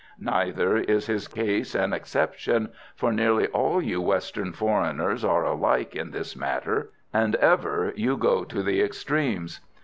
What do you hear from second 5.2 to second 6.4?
are alike in this